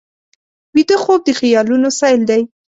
[0.75, 2.41] ویده خوب د خیالونو سیل دی